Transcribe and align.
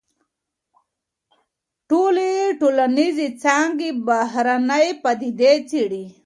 ټولي 1.89 2.31
ټولنيزي 2.59 3.27
څانګي 3.43 3.89
بهرنۍ 4.07 4.87
پديدې 5.03 5.53
څېړي. 5.69 6.05